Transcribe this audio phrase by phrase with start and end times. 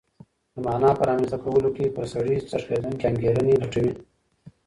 [0.53, 3.93] د مانا په رامنځته کولو کې پر سړي څرخېدونکې انګېرنې لټوي.